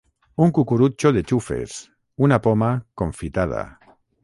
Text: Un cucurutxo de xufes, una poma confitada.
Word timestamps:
Un 0.45 0.53
cucurutxo 0.57 1.11
de 1.17 1.23
xufes, 1.33 1.77
una 2.29 2.41
poma 2.49 2.73
confitada. 3.03 3.63